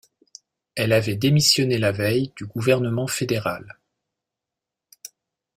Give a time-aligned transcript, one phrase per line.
[0.73, 3.77] Elle avait démissionné la veille du gouvernement fédéral.